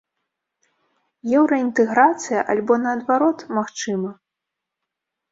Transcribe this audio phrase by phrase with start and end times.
[1.39, 4.11] Еўраінтэграцыя альбо, наадварот, магчыма?